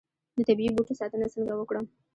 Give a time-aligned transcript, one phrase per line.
[0.35, 1.85] د طبیعي بوټو ساتنه څنګه وکړم؟